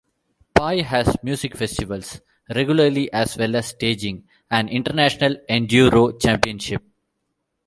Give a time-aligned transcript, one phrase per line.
[0.55, 2.21] Pai has music festivals
[2.55, 6.81] regularly as well as staging an international Enduro championship.